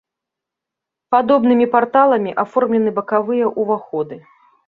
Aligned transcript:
Падобнымі 1.15 1.67
парталамі 1.75 2.31
аформлены 2.45 2.89
бакавыя 2.97 3.53
ўваходы. 3.65 4.15